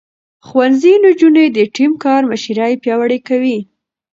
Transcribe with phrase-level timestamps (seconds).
[0.47, 3.57] ښوونځی نجونې د ټيم کار مشري پياوړې کوي.